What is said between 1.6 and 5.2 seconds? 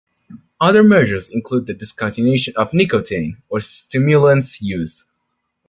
the discontinuation of nicotine or stimulants use.